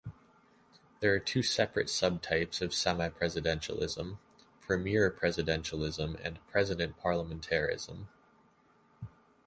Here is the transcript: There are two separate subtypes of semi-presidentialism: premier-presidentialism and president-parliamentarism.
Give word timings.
There 0.99 1.13
are 1.13 1.19
two 1.19 1.43
separate 1.43 1.85
subtypes 1.85 2.59
of 2.59 2.73
semi-presidentialism: 2.73 4.17
premier-presidentialism 4.59 6.19
and 6.25 6.39
president-parliamentarism. 6.47 8.07